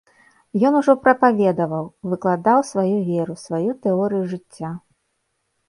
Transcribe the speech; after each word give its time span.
Ён 0.69 0.77
ужо 0.79 0.95
прапаведаваў, 1.03 1.85
выкладаў 2.15 2.65
сваю 2.71 2.87
веру, 3.13 3.33
сваю 3.45 3.71
тэорыю 3.87 4.23
жыцця. 4.35 4.69